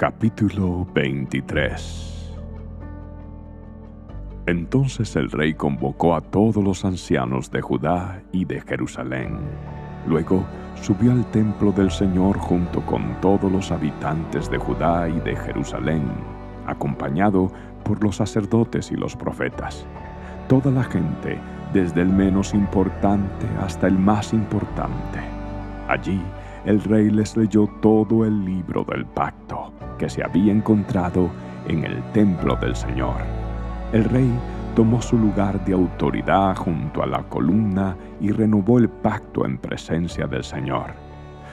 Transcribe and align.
Capítulo 0.00 0.86
23 0.94 2.34
Entonces 4.46 5.14
el 5.14 5.30
rey 5.30 5.52
convocó 5.52 6.14
a 6.14 6.22
todos 6.22 6.56
los 6.56 6.86
ancianos 6.86 7.50
de 7.50 7.60
Judá 7.60 8.22
y 8.32 8.46
de 8.46 8.62
Jerusalén. 8.62 9.36
Luego 10.06 10.42
subió 10.80 11.12
al 11.12 11.30
templo 11.30 11.70
del 11.72 11.90
Señor 11.90 12.38
junto 12.38 12.80
con 12.86 13.20
todos 13.20 13.52
los 13.52 13.70
habitantes 13.72 14.50
de 14.50 14.56
Judá 14.56 15.06
y 15.06 15.20
de 15.20 15.36
Jerusalén, 15.36 16.04
acompañado 16.66 17.52
por 17.84 18.02
los 18.02 18.16
sacerdotes 18.16 18.90
y 18.90 18.96
los 18.96 19.14
profetas. 19.14 19.84
Toda 20.48 20.70
la 20.70 20.84
gente, 20.84 21.38
desde 21.74 22.00
el 22.00 22.08
menos 22.08 22.54
importante 22.54 23.46
hasta 23.60 23.86
el 23.86 23.98
más 23.98 24.32
importante. 24.32 25.20
Allí 25.88 26.22
el 26.64 26.82
rey 26.84 27.10
les 27.10 27.36
leyó 27.36 27.66
todo 27.82 28.24
el 28.24 28.46
libro 28.46 28.82
del 28.84 29.04
pacto 29.04 29.70
que 30.00 30.08
se 30.08 30.24
había 30.24 30.50
encontrado 30.50 31.28
en 31.68 31.84
el 31.84 32.02
templo 32.12 32.56
del 32.56 32.74
Señor. 32.74 33.16
El 33.92 34.04
rey 34.04 34.30
tomó 34.74 35.02
su 35.02 35.18
lugar 35.18 35.62
de 35.66 35.74
autoridad 35.74 36.56
junto 36.56 37.02
a 37.02 37.06
la 37.06 37.22
columna 37.24 37.94
y 38.18 38.30
renovó 38.30 38.78
el 38.78 38.88
pacto 38.88 39.44
en 39.44 39.58
presencia 39.58 40.26
del 40.26 40.42
Señor. 40.42 40.94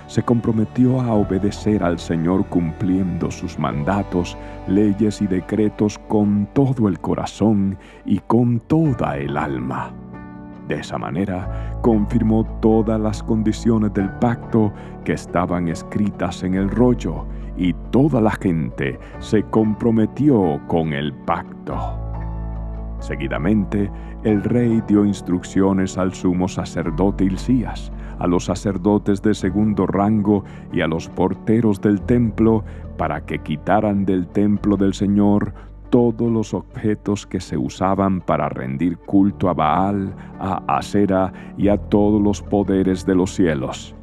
Se 0.08 0.24
comprometió 0.24 1.02
a 1.02 1.14
obedecer 1.14 1.84
al 1.84 2.00
Señor 2.00 2.46
cumpliendo 2.46 3.30
sus 3.32 3.60
mandatos, 3.60 4.38
leyes 4.70 5.22
y 5.22 5.28
decretos 5.28 6.00
con 6.08 6.48
todo 6.54 6.88
el 6.88 7.02
corazón 7.02 7.78
y 8.06 8.20
con 8.20 8.62
toda 8.62 9.18
el 9.18 9.36
alma. 9.36 9.92
De 10.68 10.76
esa 10.76 10.98
manera, 10.98 11.80
confirmó 11.82 12.44
todas 12.62 13.00
las 13.00 13.24
condiciones 13.24 13.94
del 13.94 14.10
pacto 14.20 14.74
que 15.06 15.14
estaban 15.14 15.70
escritas 15.70 16.44
en 16.44 16.56
el 16.56 16.70
rollo 16.70 17.26
y 17.56 17.74
toda 17.92 18.20
la 18.20 18.32
gente 18.32 19.00
se 19.20 19.44
comprometió 19.44 20.60
con 20.68 20.92
el 20.92 21.14
pacto. 21.14 21.78
Seguidamente, 23.00 23.90
el 24.24 24.44
rey 24.44 24.82
dio 24.88 25.06
instrucciones 25.06 25.98
al 25.98 26.14
sumo 26.14 26.48
sacerdote 26.48 27.24
Hilcías, 27.24 27.92
a 28.20 28.28
los 28.28 28.46
sacerdotes 28.46 29.22
de 29.22 29.34
segundo 29.34 29.88
rango 29.88 30.44
y 30.74 30.82
a 30.82 30.88
los 30.88 31.08
porteros 31.08 31.80
del 31.80 32.02
templo 32.02 32.64
para 32.98 33.22
que 33.22 33.40
quitaran 33.40 34.06
del 34.06 34.28
templo 34.28 34.76
del 34.76 34.94
Señor 34.94 35.54
todos 35.90 36.32
los 36.32 36.54
objetos 36.54 37.26
que 37.26 37.40
se 37.40 37.58
usaban 37.58 38.22
para 38.22 38.50
rendir 38.50 38.98
culto 38.98 39.50
a 39.50 39.54
Baal, 39.54 40.14
a 40.40 40.62
Asera 40.68 41.32
y 41.58 41.68
a 41.68 41.78
todos 41.78 42.22
los 42.22 42.42
poderes 42.42 43.06
de 43.06 43.16
los 43.16 43.34
cielos. 43.34 43.96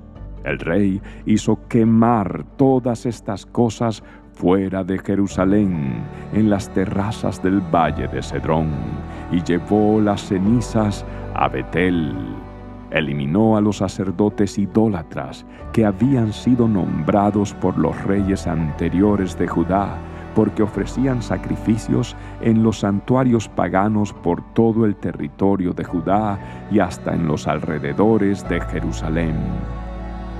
El 0.44 0.58
rey 0.58 1.00
hizo 1.24 1.58
quemar 1.68 2.44
todas 2.56 3.06
estas 3.06 3.46
cosas 3.46 4.02
fuera 4.34 4.84
de 4.84 4.98
Jerusalén, 4.98 6.02
en 6.32 6.50
las 6.50 6.68
terrazas 6.70 7.42
del 7.42 7.60
valle 7.60 8.08
de 8.08 8.22
Cedrón, 8.22 8.68
y 9.30 9.42
llevó 9.42 10.00
las 10.00 10.22
cenizas 10.22 11.04
a 11.34 11.48
Betel. 11.48 12.14
Eliminó 12.90 13.56
a 13.56 13.60
los 13.60 13.78
sacerdotes 13.78 14.58
idólatras 14.58 15.46
que 15.72 15.84
habían 15.84 16.32
sido 16.32 16.68
nombrados 16.68 17.54
por 17.54 17.78
los 17.78 18.00
reyes 18.04 18.46
anteriores 18.46 19.38
de 19.38 19.48
Judá, 19.48 19.96
porque 20.34 20.62
ofrecían 20.62 21.22
sacrificios 21.22 22.16
en 22.40 22.62
los 22.62 22.80
santuarios 22.80 23.48
paganos 23.48 24.12
por 24.12 24.42
todo 24.54 24.84
el 24.84 24.96
territorio 24.96 25.72
de 25.72 25.84
Judá 25.84 26.38
y 26.70 26.80
hasta 26.80 27.14
en 27.14 27.26
los 27.26 27.46
alrededores 27.46 28.46
de 28.48 28.60
Jerusalén. 28.60 29.36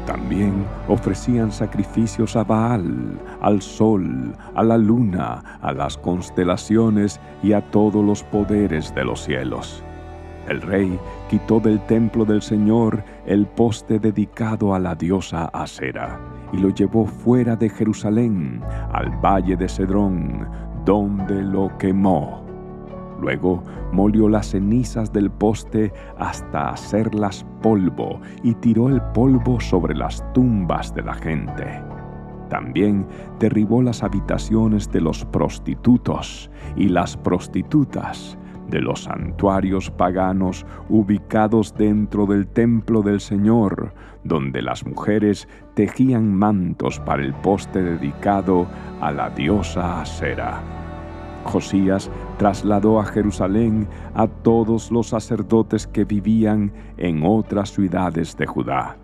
También 0.07 0.67
ofrecían 0.89 1.51
sacrificios 1.51 2.37
a 2.37 2.45
Baal, 2.45 3.19
al 3.41 3.63
sol, 3.63 4.35
a 4.55 4.63
la 4.63 4.77
luna, 4.77 5.59
a 5.63 5.73
las 5.73 5.97
constelaciones 5.97 7.21
y 7.43 7.55
a 7.55 7.63
todos 7.71 8.05
los 8.05 8.23
poderes 8.23 8.95
de 8.95 9.05
los 9.05 9.25
cielos. 9.25 9.83
El 10.47 10.61
rey 10.61 10.99
quitó 11.31 11.59
del 11.59 11.81
templo 11.87 12.27
del 12.27 12.43
Señor 12.43 13.03
el 13.25 13.47
poste 13.47 13.99
dedicado 13.99 14.75
a 14.75 14.79
la 14.79 14.95
diosa 14.95 15.47
Acera 15.47 16.34
y 16.55 16.59
lo 16.59 16.71
llevó 16.71 17.05
fuera 17.05 17.57
de 17.57 17.69
Jerusalén, 17.69 18.63
al 18.93 19.11
valle 19.21 19.57
de 19.57 19.69
Cedrón, 19.69 20.49
donde 20.85 21.43
lo 21.43 21.77
quemó. 21.79 22.45
Luego 23.21 23.63
molió 23.93 24.29
las 24.29 24.51
cenizas 24.51 25.13
del 25.13 25.31
poste 25.31 25.93
hasta 26.19 26.71
hacerlas 26.71 27.45
polvo 27.61 28.21
y 28.43 28.55
tiró 28.55 28.89
el 28.89 29.03
polvo 29.13 29.59
sobre 29.61 29.97
las 29.97 30.25
tumbas 30.33 30.95
de 30.95 31.03
la 31.03 31.15
gente. 31.15 31.83
También 32.51 33.07
derribó 33.41 33.83
las 33.83 34.05
habitaciones 34.05 34.91
de 34.93 35.01
los 35.01 35.25
prostitutos 35.25 36.51
y 36.77 36.89
las 36.89 37.17
prostitutas 37.17 38.39
de 38.69 38.81
los 38.81 39.05
santuarios 39.05 39.91
paganos 39.91 40.65
ubicados 40.89 41.75
dentro 41.75 42.27
del 42.27 42.47
templo 42.47 43.03
del 43.03 43.21
Señor, 43.21 43.93
donde 44.25 44.63
las 44.63 44.87
mujeres 44.87 45.49
tejían 45.75 46.35
mantos 46.35 46.99
para 47.01 47.23
el 47.23 47.35
poste 47.35 47.83
dedicado 47.83 48.67
a 49.01 49.13
la 49.13 49.31
diosa 49.31 50.01
Acera. 50.01 50.63
Josías 51.45 52.11
trasladó 52.39 52.99
a 52.99 53.05
Jerusalén 53.05 53.87
a 54.15 54.27
todos 54.27 54.91
los 54.91 55.09
sacerdotes 55.09 55.87
que 55.87 56.05
vivían 56.05 56.73
en 56.97 57.23
otras 57.23 57.71
ciudades 57.71 58.37
de 58.37 58.47
Judá. 58.47 58.97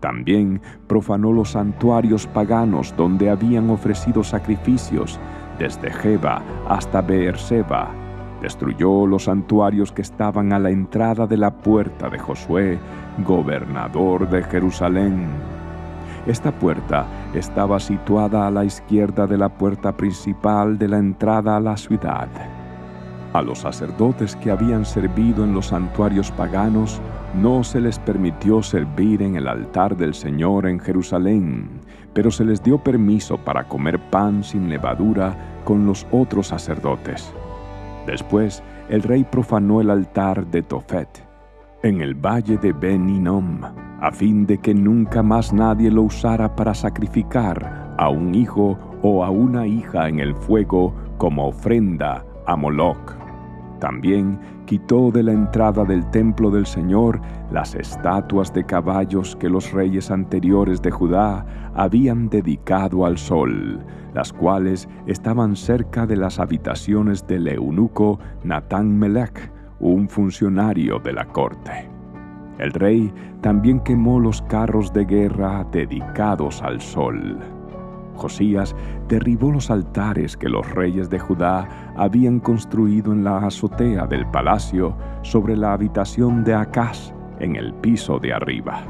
También 0.00 0.60
profanó 0.86 1.32
los 1.32 1.52
santuarios 1.52 2.26
paganos 2.26 2.94
donde 2.96 3.30
habían 3.30 3.68
ofrecido 3.70 4.22
sacrificios, 4.22 5.18
desde 5.58 5.90
Jeba 5.90 6.40
hasta 6.68 7.00
Beerseba. 7.00 8.07
Destruyó 8.42 9.06
los 9.06 9.24
santuarios 9.24 9.90
que 9.92 10.02
estaban 10.02 10.52
a 10.52 10.58
la 10.58 10.70
entrada 10.70 11.26
de 11.26 11.36
la 11.36 11.50
puerta 11.50 12.08
de 12.08 12.18
Josué, 12.18 12.78
gobernador 13.24 14.28
de 14.28 14.42
Jerusalén. 14.44 15.26
Esta 16.26 16.52
puerta 16.52 17.06
estaba 17.34 17.80
situada 17.80 18.46
a 18.46 18.50
la 18.50 18.64
izquierda 18.64 19.26
de 19.26 19.38
la 19.38 19.48
puerta 19.48 19.96
principal 19.96 20.78
de 20.78 20.88
la 20.88 20.98
entrada 20.98 21.56
a 21.56 21.60
la 21.60 21.76
ciudad. 21.76 22.28
A 23.32 23.42
los 23.42 23.60
sacerdotes 23.60 24.36
que 24.36 24.50
habían 24.50 24.84
servido 24.84 25.44
en 25.44 25.52
los 25.52 25.66
santuarios 25.66 26.30
paganos 26.30 27.00
no 27.34 27.62
se 27.62 27.80
les 27.80 27.98
permitió 27.98 28.62
servir 28.62 29.22
en 29.22 29.36
el 29.36 29.48
altar 29.48 29.96
del 29.96 30.14
Señor 30.14 30.66
en 30.66 30.80
Jerusalén, 30.80 31.68
pero 32.14 32.30
se 32.30 32.44
les 32.44 32.62
dio 32.62 32.78
permiso 32.78 33.36
para 33.36 33.64
comer 33.64 33.98
pan 34.10 34.42
sin 34.42 34.68
levadura 34.68 35.36
con 35.64 35.86
los 35.86 36.06
otros 36.10 36.48
sacerdotes. 36.48 37.34
Después, 38.08 38.62
el 38.88 39.02
rey 39.02 39.22
profanó 39.22 39.82
el 39.82 39.90
altar 39.90 40.46
de 40.46 40.62
Tofet 40.62 41.28
en 41.82 42.00
el 42.00 42.14
valle 42.14 42.56
de 42.56 42.72
Ben 42.72 43.26
a 44.00 44.10
fin 44.10 44.46
de 44.46 44.56
que 44.58 44.72
nunca 44.74 45.22
más 45.22 45.52
nadie 45.52 45.90
lo 45.90 46.02
usara 46.02 46.56
para 46.56 46.72
sacrificar 46.74 47.94
a 47.98 48.08
un 48.08 48.34
hijo 48.34 48.78
o 49.02 49.24
a 49.24 49.30
una 49.30 49.66
hija 49.66 50.08
en 50.08 50.20
el 50.20 50.34
fuego 50.34 50.94
como 51.18 51.48
ofrenda 51.48 52.24
a 52.46 52.56
Moloch. 52.56 53.27
También 53.80 54.38
quitó 54.66 55.10
de 55.10 55.22
la 55.22 55.32
entrada 55.32 55.84
del 55.84 56.08
templo 56.10 56.50
del 56.50 56.66
Señor 56.66 57.20
las 57.50 57.74
estatuas 57.74 58.52
de 58.52 58.64
caballos 58.64 59.36
que 59.36 59.48
los 59.48 59.72
reyes 59.72 60.10
anteriores 60.10 60.82
de 60.82 60.90
Judá 60.90 61.46
habían 61.74 62.28
dedicado 62.28 63.06
al 63.06 63.18
sol, 63.18 63.84
las 64.14 64.32
cuales 64.32 64.88
estaban 65.06 65.54
cerca 65.54 66.06
de 66.06 66.16
las 66.16 66.38
habitaciones 66.38 67.26
del 67.26 67.46
eunuco 67.48 68.18
Natán 68.42 68.98
Melech, 68.98 69.52
un 69.78 70.08
funcionario 70.08 70.98
de 70.98 71.12
la 71.12 71.24
corte. 71.26 71.88
El 72.58 72.72
rey 72.72 73.12
también 73.40 73.78
quemó 73.80 74.18
los 74.18 74.42
carros 74.42 74.92
de 74.92 75.04
guerra 75.04 75.64
dedicados 75.70 76.60
al 76.62 76.80
sol. 76.80 77.57
Josías 78.18 78.74
derribó 79.08 79.50
los 79.50 79.70
altares 79.70 80.36
que 80.36 80.48
los 80.48 80.68
reyes 80.72 81.08
de 81.08 81.18
Judá 81.18 81.94
habían 81.96 82.40
construido 82.40 83.12
en 83.12 83.24
la 83.24 83.38
azotea 83.38 84.06
del 84.06 84.26
palacio 84.26 84.96
sobre 85.22 85.56
la 85.56 85.72
habitación 85.72 86.44
de 86.44 86.54
Acaz 86.54 87.14
en 87.38 87.56
el 87.56 87.72
piso 87.74 88.18
de 88.18 88.32
arriba. 88.32 88.82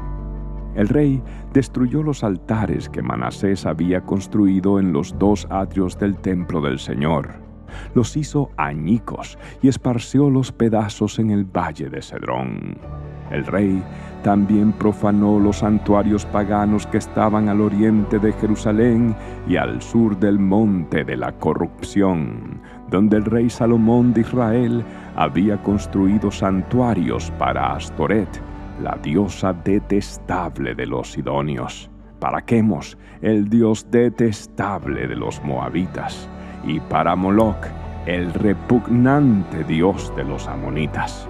El 0.75 0.87
rey 0.87 1.21
destruyó 1.53 2.03
los 2.03 2.23
altares 2.23 2.89
que 2.89 3.01
Manasés 3.01 3.65
había 3.65 4.01
construido 4.01 4.79
en 4.79 4.91
los 4.91 5.17
dos 5.17 5.47
atrios 5.49 5.97
del 5.97 6.17
templo 6.17 6.61
del 6.61 6.79
Señor 6.79 7.49
los 7.93 8.15
hizo 8.17 8.49
añicos 8.57 9.37
y 9.61 9.67
esparció 9.67 10.29
los 10.29 10.51
pedazos 10.51 11.19
en 11.19 11.31
el 11.31 11.45
valle 11.45 11.89
de 11.89 12.01
Cedrón. 12.01 12.77
El 13.31 13.45
rey 13.45 13.83
también 14.23 14.73
profanó 14.73 15.39
los 15.39 15.57
santuarios 15.57 16.25
paganos 16.25 16.85
que 16.87 16.97
estaban 16.97 17.47
al 17.47 17.61
oriente 17.61 18.19
de 18.19 18.33
Jerusalén 18.33 19.15
y 19.47 19.55
al 19.55 19.81
sur 19.81 20.17
del 20.17 20.39
monte 20.39 21.03
de 21.03 21.15
la 21.15 21.31
corrupción, 21.31 22.61
donde 22.89 23.17
el 23.17 23.25
rey 23.25 23.49
Salomón 23.49 24.13
de 24.13 24.21
Israel 24.21 24.83
había 25.15 25.57
construido 25.61 26.31
santuarios 26.31 27.31
para 27.37 27.73
Astoret, 27.73 28.29
la 28.81 28.97
diosa 29.01 29.53
detestable 29.53 30.75
de 30.75 30.85
los 30.85 31.11
sidonios. 31.11 31.89
para 32.19 32.41
Quemos, 32.41 32.97
el 33.21 33.49
dios 33.49 33.87
detestable 33.89 35.07
de 35.07 35.15
los 35.15 35.41
moabitas, 35.41 36.27
y 36.65 36.81
para 36.81 37.15
Moloch, 37.15 37.65
el 38.05 38.33
repugnante 38.33 39.63
dios 39.63 40.11
de 40.17 40.25
los 40.25 40.45
amonitas. 40.49 41.29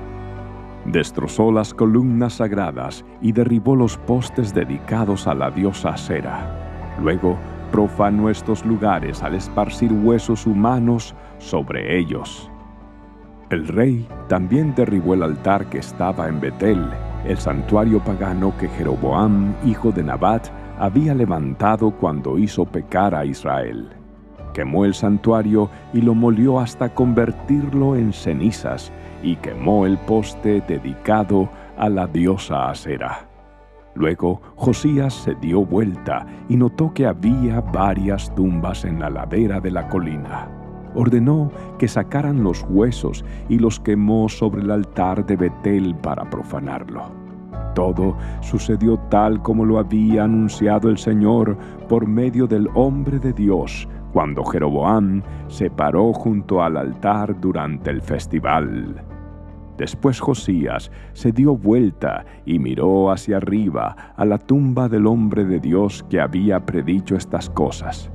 Destrozó 0.85 1.51
las 1.51 1.73
columnas 1.73 2.35
sagradas 2.35 3.05
y 3.21 3.31
derribó 3.31 3.75
los 3.75 3.97
postes 3.97 4.53
dedicados 4.53 5.27
a 5.27 5.33
la 5.33 5.51
diosa 5.51 5.95
Sera. 5.97 6.95
Luego 7.01 7.37
profanó 7.71 8.29
estos 8.29 8.65
lugares 8.65 9.21
al 9.21 9.35
esparcir 9.35 9.91
huesos 9.93 10.45
humanos 10.47 11.15
sobre 11.37 11.97
ellos. 11.99 12.49
El 13.49 13.67
rey 13.67 14.07
también 14.27 14.73
derribó 14.75 15.13
el 15.13 15.23
altar 15.23 15.65
que 15.67 15.79
estaba 15.79 16.27
en 16.27 16.39
Betel, 16.39 16.87
el 17.25 17.37
santuario 17.37 17.99
pagano 17.99 18.53
que 18.57 18.69
Jeroboam, 18.69 19.53
hijo 19.65 19.91
de 19.91 20.03
Nabat, 20.03 20.47
había 20.79 21.13
levantado 21.13 21.91
cuando 21.91 22.37
hizo 22.37 22.65
pecar 22.65 23.13
a 23.13 23.25
Israel. 23.25 23.98
Quemó 24.53 24.85
el 24.85 24.93
santuario 24.93 25.69
y 25.93 26.01
lo 26.01 26.15
molió 26.15 26.59
hasta 26.59 26.93
convertirlo 26.93 27.95
en 27.95 28.13
cenizas, 28.13 28.91
y 29.21 29.35
quemó 29.37 29.85
el 29.85 29.97
poste 29.97 30.61
dedicado 30.67 31.49
a 31.77 31.89
la 31.89 32.07
diosa 32.07 32.69
Asera. 32.69 33.29
Luego 33.95 34.41
Josías 34.55 35.13
se 35.13 35.35
dio 35.35 35.65
vuelta 35.65 36.25
y 36.47 36.55
notó 36.55 36.93
que 36.93 37.05
había 37.05 37.59
varias 37.61 38.33
tumbas 38.35 38.85
en 38.85 38.99
la 38.99 39.09
ladera 39.09 39.59
de 39.59 39.71
la 39.71 39.87
colina. 39.89 40.47
Ordenó 40.95 41.51
que 41.77 41.87
sacaran 41.87 42.43
los 42.43 42.65
huesos 42.69 43.25
y 43.49 43.59
los 43.59 43.79
quemó 43.79 44.29
sobre 44.29 44.61
el 44.61 44.71
altar 44.71 45.25
de 45.25 45.35
Betel 45.35 45.95
para 45.95 46.29
profanarlo. 46.29 47.03
Todo 47.75 48.15
sucedió 48.41 48.97
tal 49.09 49.41
como 49.41 49.65
lo 49.65 49.79
había 49.79 50.23
anunciado 50.23 50.89
el 50.89 50.97
Señor 50.97 51.57
por 51.87 52.07
medio 52.07 52.47
del 52.47 52.67
hombre 52.73 53.19
de 53.19 53.33
Dios, 53.33 53.87
cuando 54.11 54.43
Jeroboam 54.43 55.21
se 55.47 55.69
paró 55.69 56.13
junto 56.13 56.61
al 56.63 56.77
altar 56.77 57.39
durante 57.39 57.89
el 57.89 58.01
festival. 58.01 59.03
Después 59.77 60.19
Josías 60.19 60.91
se 61.13 61.31
dio 61.31 61.55
vuelta 61.55 62.25
y 62.45 62.59
miró 62.59 63.11
hacia 63.11 63.37
arriba 63.37 64.13
a 64.17 64.25
la 64.25 64.37
tumba 64.37 64.89
del 64.89 65.07
hombre 65.07 65.45
de 65.45 65.59
Dios 65.59 66.05
que 66.09 66.19
había 66.19 66.65
predicho 66.65 67.15
estas 67.15 67.49
cosas. 67.49 68.11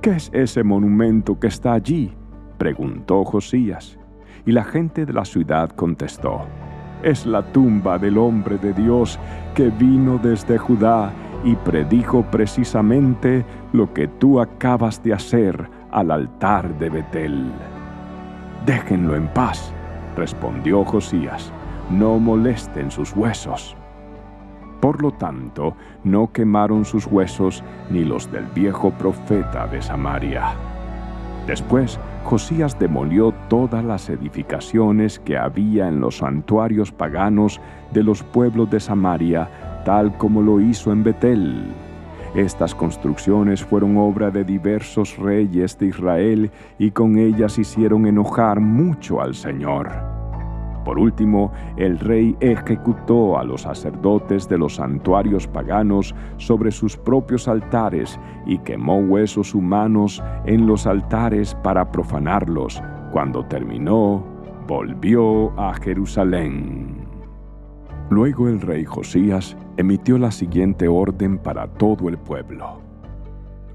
¿Qué 0.00 0.10
es 0.10 0.30
ese 0.34 0.64
monumento 0.64 1.38
que 1.38 1.46
está 1.46 1.74
allí? 1.74 2.12
preguntó 2.58 3.24
Josías. 3.24 3.98
Y 4.44 4.50
la 4.50 4.64
gente 4.64 5.06
de 5.06 5.12
la 5.12 5.24
ciudad 5.24 5.70
contestó, 5.70 6.40
es 7.04 7.26
la 7.26 7.42
tumba 7.52 7.98
del 7.98 8.18
hombre 8.18 8.58
de 8.58 8.72
Dios 8.72 9.20
que 9.54 9.70
vino 9.70 10.18
desde 10.18 10.58
Judá 10.58 11.12
y 11.44 11.56
predijo 11.56 12.22
precisamente 12.30 13.44
lo 13.72 13.92
que 13.92 14.08
tú 14.08 14.40
acabas 14.40 15.02
de 15.02 15.14
hacer 15.14 15.68
al 15.90 16.10
altar 16.10 16.78
de 16.78 16.90
Betel. 16.90 17.50
Déjenlo 18.64 19.16
en 19.16 19.28
paz 19.28 19.72
Respondió 20.16 20.84
Josías, 20.84 21.50
no 21.90 22.18
molesten 22.18 22.90
sus 22.90 23.16
huesos. 23.16 23.76
Por 24.80 25.00
lo 25.00 25.12
tanto, 25.12 25.74
no 26.04 26.30
quemaron 26.32 26.84
sus 26.84 27.06
huesos 27.06 27.64
ni 27.88 28.04
los 28.04 28.30
del 28.30 28.44
viejo 28.46 28.90
profeta 28.90 29.66
de 29.66 29.80
Samaria. 29.80 30.54
Después, 31.46 31.98
Josías 32.24 32.78
demolió 32.78 33.32
todas 33.48 33.84
las 33.84 34.10
edificaciones 34.10 35.18
que 35.18 35.38
había 35.38 35.88
en 35.88 36.00
los 36.00 36.18
santuarios 36.18 36.92
paganos 36.92 37.60
de 37.92 38.02
los 38.02 38.22
pueblos 38.22 38.70
de 38.70 38.80
Samaria, 38.80 39.71
tal 39.84 40.16
como 40.16 40.42
lo 40.42 40.60
hizo 40.60 40.92
en 40.92 41.02
Betel. 41.02 41.72
Estas 42.34 42.74
construcciones 42.74 43.62
fueron 43.62 43.96
obra 43.98 44.30
de 44.30 44.42
diversos 44.42 45.18
reyes 45.18 45.78
de 45.78 45.86
Israel 45.88 46.50
y 46.78 46.90
con 46.90 47.18
ellas 47.18 47.58
hicieron 47.58 48.06
enojar 48.06 48.58
mucho 48.58 49.20
al 49.20 49.34
Señor. 49.34 49.90
Por 50.84 50.98
último, 50.98 51.52
el 51.76 51.98
rey 51.98 52.36
ejecutó 52.40 53.38
a 53.38 53.44
los 53.44 53.62
sacerdotes 53.62 54.48
de 54.48 54.58
los 54.58 54.76
santuarios 54.76 55.46
paganos 55.46 56.14
sobre 56.38 56.72
sus 56.72 56.96
propios 56.96 57.48
altares 57.48 58.18
y 58.46 58.58
quemó 58.58 58.98
huesos 58.98 59.54
humanos 59.54 60.22
en 60.44 60.66
los 60.66 60.86
altares 60.86 61.54
para 61.62 61.92
profanarlos. 61.92 62.82
Cuando 63.12 63.44
terminó, 63.44 64.24
volvió 64.66 65.52
a 65.60 65.74
Jerusalén. 65.74 67.06
Luego 68.10 68.48
el 68.48 68.60
rey 68.60 68.84
Josías 68.84 69.56
emitió 69.76 70.18
la 70.18 70.30
siguiente 70.30 70.88
orden 70.88 71.38
para 71.38 71.66
todo 71.66 72.08
el 72.08 72.18
pueblo. 72.18 72.80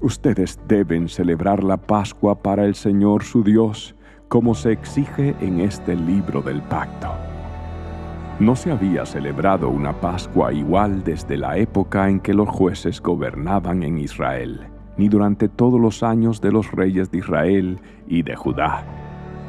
Ustedes 0.00 0.58
deben 0.68 1.08
celebrar 1.08 1.64
la 1.64 1.76
Pascua 1.76 2.36
para 2.36 2.64
el 2.64 2.74
Señor 2.74 3.24
su 3.24 3.42
Dios, 3.42 3.96
como 4.28 4.54
se 4.54 4.72
exige 4.72 5.34
en 5.40 5.60
este 5.60 5.96
libro 5.96 6.40
del 6.40 6.62
pacto. 6.62 7.08
No 8.38 8.54
se 8.54 8.70
había 8.70 9.04
celebrado 9.04 9.68
una 9.68 9.92
Pascua 9.92 10.52
igual 10.52 11.02
desde 11.02 11.36
la 11.36 11.56
época 11.56 12.08
en 12.08 12.20
que 12.20 12.34
los 12.34 12.48
jueces 12.48 13.00
gobernaban 13.00 13.82
en 13.82 13.98
Israel, 13.98 14.68
ni 14.96 15.08
durante 15.08 15.48
todos 15.48 15.80
los 15.80 16.04
años 16.04 16.40
de 16.40 16.52
los 16.52 16.70
reyes 16.70 17.10
de 17.10 17.18
Israel 17.18 17.80
y 18.06 18.22
de 18.22 18.36
Judá. 18.36 18.84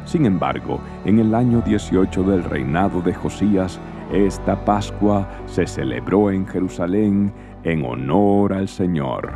Sin 0.06 0.26
embargo, 0.26 0.80
en 1.06 1.20
el 1.20 1.36
año 1.36 1.62
18 1.62 2.24
del 2.24 2.44
reinado 2.44 3.02
de 3.02 3.14
Josías, 3.14 3.80
esta 4.12 4.66
Pascua 4.66 5.28
se 5.46 5.68
celebró 5.68 6.32
en 6.32 6.48
Jerusalén 6.48 7.32
en 7.64 7.86
honor 7.86 8.54
al 8.54 8.68
Señor. 8.68 9.34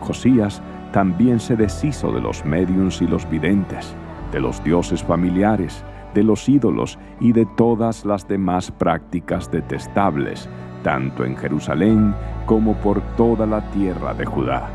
Josías 0.00 0.62
también 0.92 1.40
se 1.40 1.56
deshizo 1.56 2.12
de 2.12 2.20
los 2.20 2.44
mediums 2.44 3.02
y 3.02 3.06
los 3.06 3.28
videntes, 3.28 3.94
de 4.32 4.40
los 4.40 4.62
dioses 4.64 5.02
familiares, 5.02 5.84
de 6.14 6.22
los 6.22 6.48
ídolos 6.48 6.98
y 7.20 7.32
de 7.32 7.46
todas 7.56 8.04
las 8.04 8.26
demás 8.26 8.70
prácticas 8.70 9.50
detestables, 9.50 10.48
tanto 10.82 11.24
en 11.24 11.36
Jerusalén 11.36 12.14
como 12.46 12.74
por 12.74 13.00
toda 13.16 13.46
la 13.46 13.70
tierra 13.70 14.14
de 14.14 14.24
Judá. 14.24 14.70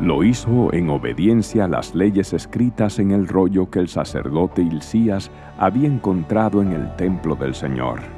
Lo 0.00 0.22
hizo 0.24 0.72
en 0.74 0.90
obediencia 0.90 1.64
a 1.64 1.68
las 1.68 1.94
leyes 1.94 2.34
escritas 2.34 2.98
en 2.98 3.12
el 3.12 3.26
rollo 3.28 3.70
que 3.70 3.78
el 3.78 3.88
sacerdote 3.88 4.62
Hilcías 4.62 5.30
había 5.58 5.88
encontrado 5.88 6.60
en 6.60 6.72
el 6.72 6.94
templo 6.96 7.34
del 7.34 7.54
Señor. 7.54 8.15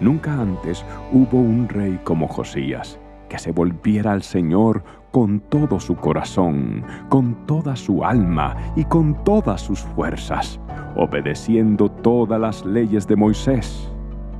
Nunca 0.00 0.32
antes 0.32 0.84
hubo 1.12 1.38
un 1.38 1.68
rey 1.68 1.98
como 2.04 2.26
Josías, 2.26 2.98
que 3.28 3.38
se 3.38 3.52
volviera 3.52 4.12
al 4.12 4.22
Señor 4.22 4.82
con 5.12 5.40
todo 5.40 5.78
su 5.78 5.94
corazón, 5.94 6.84
con 7.08 7.46
toda 7.46 7.76
su 7.76 8.04
alma 8.04 8.56
y 8.74 8.84
con 8.84 9.22
todas 9.24 9.60
sus 9.60 9.80
fuerzas, 9.80 10.60
obedeciendo 10.96 11.88
todas 11.88 12.40
las 12.40 12.64
leyes 12.64 13.06
de 13.06 13.16
Moisés. 13.16 13.92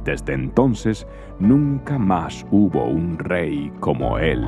Desde 0.04 0.34
entonces 0.34 1.06
nunca 1.38 1.98
más 1.98 2.44
hubo 2.50 2.84
un 2.84 3.18
rey 3.18 3.72
como 3.80 4.18
él. 4.18 4.44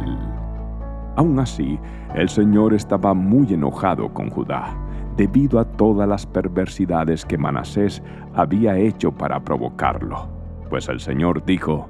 Aún 1.17 1.39
así, 1.39 1.79
el 2.15 2.29
Señor 2.29 2.75
estaba 2.75 3.15
muy 3.15 3.55
enojado 3.55 4.13
con 4.13 4.29
Judá, 4.29 4.77
debido 5.17 5.59
a 5.59 5.65
todas 5.65 6.07
las 6.07 6.27
perversidades 6.27 7.25
que 7.25 7.39
Manasés 7.39 8.03
había 8.35 8.77
hecho 8.77 9.13
para 9.13 9.41
provocarlo. 9.41 10.36
Pues 10.69 10.89
el 10.89 11.01
Señor 11.01 11.45
dijo, 11.45 11.89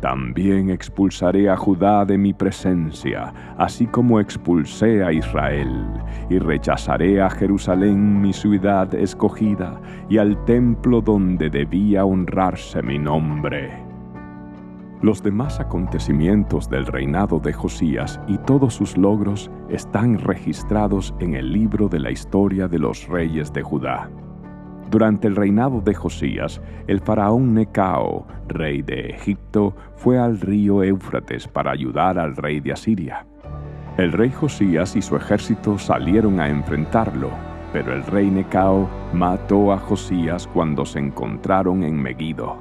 también 0.00 0.70
expulsaré 0.70 1.50
a 1.50 1.56
Judá 1.56 2.06
de 2.06 2.16
mi 2.16 2.32
presencia, 2.32 3.34
así 3.58 3.86
como 3.86 4.18
expulsé 4.18 5.04
a 5.04 5.12
Israel, 5.12 5.86
y 6.30 6.38
rechazaré 6.38 7.20
a 7.20 7.28
Jerusalén, 7.28 8.20
mi 8.20 8.32
ciudad 8.32 8.94
escogida, 8.94 9.78
y 10.08 10.16
al 10.16 10.42
templo 10.46 11.02
donde 11.02 11.50
debía 11.50 12.06
honrarse 12.06 12.82
mi 12.82 12.98
nombre. 12.98 13.90
Los 15.02 15.22
demás 15.22 15.60
acontecimientos 15.60 16.68
del 16.68 16.86
reinado 16.86 17.38
de 17.38 17.52
Josías 17.52 18.20
y 18.26 18.36
todos 18.38 18.74
sus 18.74 18.96
logros 18.98 19.50
están 19.70 20.18
registrados 20.18 21.14
en 21.20 21.34
el 21.34 21.52
libro 21.52 21.88
de 21.88 22.00
la 22.00 22.10
historia 22.10 22.68
de 22.68 22.78
los 22.78 23.06
reyes 23.08 23.50
de 23.52 23.62
Judá. 23.62 24.10
Durante 24.90 25.28
el 25.28 25.36
reinado 25.36 25.80
de 25.80 25.94
Josías, 25.94 26.60
el 26.88 26.98
faraón 26.98 27.54
Necao, 27.54 28.26
rey 28.48 28.82
de 28.82 29.10
Egipto, 29.10 29.76
fue 29.94 30.18
al 30.18 30.40
río 30.40 30.82
Éufrates 30.82 31.46
para 31.46 31.70
ayudar 31.70 32.18
al 32.18 32.34
rey 32.34 32.58
de 32.58 32.72
Asiria. 32.72 33.24
El 33.98 34.10
rey 34.10 34.30
Josías 34.30 34.96
y 34.96 35.02
su 35.02 35.14
ejército 35.14 35.78
salieron 35.78 36.40
a 36.40 36.48
enfrentarlo, 36.48 37.30
pero 37.72 37.94
el 37.94 38.02
rey 38.04 38.28
Necao 38.30 38.90
mató 39.12 39.72
a 39.72 39.78
Josías 39.78 40.48
cuando 40.48 40.84
se 40.84 40.98
encontraron 40.98 41.84
en 41.84 41.94
Megiddo. 41.94 42.56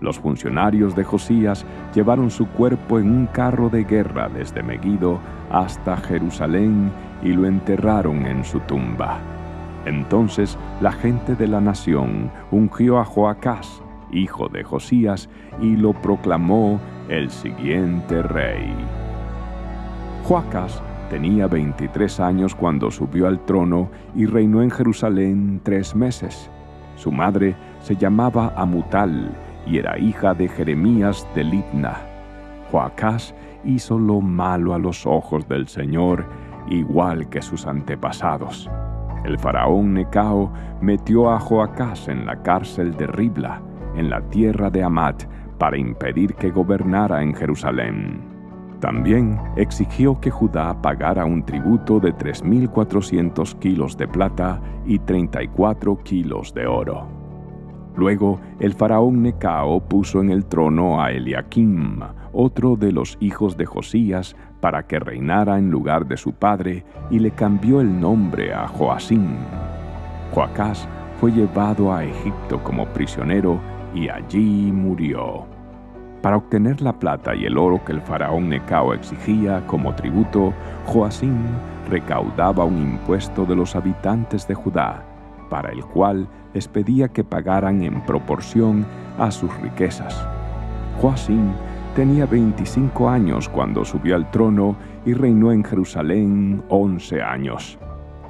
Los 0.00 0.20
funcionarios 0.20 0.94
de 0.94 1.02
Josías 1.02 1.66
llevaron 1.92 2.30
su 2.30 2.46
cuerpo 2.46 3.00
en 3.00 3.10
un 3.10 3.26
carro 3.26 3.70
de 3.70 3.82
guerra 3.82 4.28
desde 4.28 4.62
Megiddo 4.62 5.18
hasta 5.50 5.96
Jerusalén 5.96 6.92
y 7.24 7.32
lo 7.32 7.44
enterraron 7.44 8.24
en 8.24 8.44
su 8.44 8.60
tumba. 8.60 9.35
Entonces 9.86 10.58
la 10.80 10.92
gente 10.92 11.36
de 11.36 11.46
la 11.46 11.60
nación 11.60 12.30
ungió 12.50 12.98
a 12.98 13.04
Joacás, 13.04 13.82
hijo 14.12 14.48
de 14.48 14.62
Josías, 14.64 15.30
y 15.62 15.76
lo 15.76 15.92
proclamó 15.94 16.78
el 17.08 17.30
siguiente 17.30 18.22
rey. 18.22 18.74
Joacas 20.24 20.82
tenía 21.08 21.46
23 21.46 22.18
años 22.18 22.54
cuando 22.54 22.90
subió 22.90 23.28
al 23.28 23.44
trono 23.46 23.88
y 24.16 24.26
reinó 24.26 24.60
en 24.60 24.72
Jerusalén 24.72 25.60
tres 25.62 25.94
meses. 25.94 26.50
Su 26.96 27.12
madre 27.12 27.54
se 27.80 27.94
llamaba 27.94 28.52
Amutal 28.56 29.30
y 29.66 29.78
era 29.78 29.98
hija 29.98 30.34
de 30.34 30.48
Jeremías 30.48 31.26
de 31.36 31.44
Libna. 31.44 31.96
Joacás 32.72 33.34
hizo 33.64 33.98
lo 33.98 34.20
malo 34.20 34.74
a 34.74 34.78
los 34.78 35.06
ojos 35.06 35.46
del 35.46 35.68
Señor, 35.68 36.24
igual 36.68 37.28
que 37.28 37.40
sus 37.40 37.66
antepasados. 37.66 38.68
El 39.26 39.40
faraón 39.40 39.94
Necao 39.94 40.52
metió 40.80 41.32
a 41.32 41.40
Joacás 41.40 42.06
en 42.06 42.26
la 42.26 42.44
cárcel 42.44 42.96
de 42.96 43.08
Ribla, 43.08 43.60
en 43.96 44.08
la 44.08 44.20
tierra 44.30 44.70
de 44.70 44.84
Amat, 44.84 45.24
para 45.58 45.76
impedir 45.76 46.34
que 46.34 46.50
gobernara 46.50 47.24
en 47.24 47.34
Jerusalén. 47.34 48.20
También 48.78 49.36
exigió 49.56 50.20
que 50.20 50.30
Judá 50.30 50.80
pagara 50.80 51.24
un 51.24 51.44
tributo 51.44 51.98
de 51.98 52.14
3.400 52.14 53.58
kilos 53.58 53.96
de 53.96 54.06
plata 54.06 54.60
y 54.84 55.00
34 55.00 55.98
kilos 56.04 56.54
de 56.54 56.68
oro. 56.68 57.08
Luego 57.96 58.38
el 58.60 58.74
faraón 58.74 59.22
Necao 59.22 59.80
puso 59.80 60.20
en 60.20 60.30
el 60.30 60.46
trono 60.46 61.02
a 61.02 61.10
Eliakim, 61.10 61.98
otro 62.32 62.76
de 62.76 62.92
los 62.92 63.16
hijos 63.18 63.56
de 63.56 63.66
Josías, 63.66 64.36
para 64.60 64.86
que 64.86 64.98
reinara 64.98 65.58
en 65.58 65.70
lugar 65.70 66.06
de 66.06 66.16
su 66.16 66.32
padre, 66.32 66.84
y 67.10 67.18
le 67.18 67.30
cambió 67.30 67.80
el 67.80 68.00
nombre 68.00 68.52
a 68.52 68.66
Joacín. 68.68 69.36
Joacás 70.32 70.88
fue 71.20 71.32
llevado 71.32 71.92
a 71.92 72.04
Egipto 72.04 72.62
como 72.62 72.86
prisionero 72.86 73.58
y 73.94 74.08
allí 74.08 74.70
murió. 74.72 75.46
Para 76.22 76.36
obtener 76.36 76.80
la 76.80 76.98
plata 76.98 77.34
y 77.34 77.44
el 77.44 77.56
oro 77.56 77.84
que 77.84 77.92
el 77.92 78.00
faraón 78.00 78.48
Necao 78.48 78.94
exigía 78.94 79.64
como 79.66 79.94
tributo, 79.94 80.52
Joacín 80.86 81.38
recaudaba 81.88 82.64
un 82.64 82.78
impuesto 82.78 83.44
de 83.44 83.54
los 83.54 83.76
habitantes 83.76 84.48
de 84.48 84.54
Judá, 84.54 85.04
para 85.48 85.70
el 85.70 85.84
cual 85.84 86.26
les 86.52 86.66
pedía 86.66 87.08
que 87.08 87.22
pagaran 87.22 87.82
en 87.82 88.00
proporción 88.02 88.84
a 89.18 89.30
sus 89.30 89.54
riquezas. 89.60 90.26
Tenía 91.96 92.26
25 92.26 93.08
años 93.08 93.48
cuando 93.48 93.82
subió 93.82 94.16
al 94.16 94.30
trono 94.30 94.76
y 95.06 95.14
reinó 95.14 95.50
en 95.50 95.64
Jerusalén 95.64 96.62
11 96.68 97.22
años. 97.22 97.78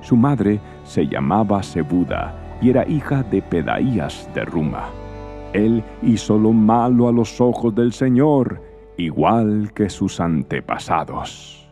Su 0.02 0.16
madre 0.16 0.60
se 0.84 1.08
llamaba 1.08 1.64
Sebuda 1.64 2.58
y 2.62 2.70
era 2.70 2.88
hija 2.88 3.24
de 3.24 3.42
Pedaías 3.42 4.30
de 4.34 4.44
Ruma. 4.44 4.84
Él 5.52 5.82
hizo 6.00 6.38
lo 6.38 6.52
malo 6.52 7.08
a 7.08 7.12
los 7.12 7.40
ojos 7.40 7.74
del 7.74 7.92
Señor, 7.92 8.62
igual 8.98 9.72
que 9.74 9.90
sus 9.90 10.20
antepasados. 10.20 11.65